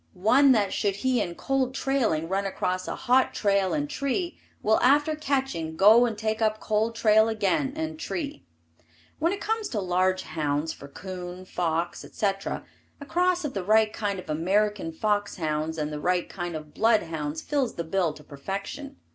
One 0.15 0.51
that 0.53 0.73
should 0.73 0.95
he 0.95 1.21
in 1.21 1.35
cold 1.35 1.75
trailing 1.75 2.27
run 2.27 2.47
across 2.47 2.87
a 2.87 2.95
hot 2.95 3.35
trail 3.35 3.71
and 3.71 3.87
tree, 3.87 4.39
will 4.63 4.79
after 4.81 5.15
catching 5.15 5.75
go 5.77 6.07
and 6.07 6.17
take 6.17 6.41
up 6.41 6.59
cold 6.59 6.95
trail 6.95 7.29
again 7.29 7.71
and 7.75 7.99
tree. 7.99 8.43
When 9.19 9.31
it 9.31 9.39
comes 9.39 9.69
to 9.69 9.79
large 9.79 10.23
hounds 10.23 10.73
for 10.73 10.87
coon, 10.87 11.45
fox, 11.45 12.03
etc., 12.03 12.65
a 12.99 13.05
cross 13.05 13.45
of 13.45 13.53
the 13.53 13.63
right 13.63 13.93
kind 13.93 14.17
of 14.17 14.27
American 14.27 14.91
fox 14.91 15.35
hounds 15.35 15.77
and 15.77 15.93
the 15.93 15.99
right 16.01 16.27
kind 16.27 16.55
of 16.55 16.73
blood 16.73 17.03
hounds 17.03 17.43
fills 17.43 17.75
the 17.75 17.83
bill 17.83 18.11
to 18.13 18.23
perfection. 18.23 18.95